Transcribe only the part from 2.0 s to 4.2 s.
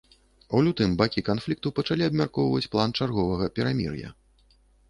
абмяркоўваць план чарговага перамір'я.